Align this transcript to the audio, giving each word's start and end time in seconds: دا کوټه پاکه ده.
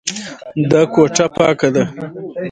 دا 0.71 0.81
کوټه 0.93 1.25
پاکه 1.35 1.69
ده. 1.75 1.83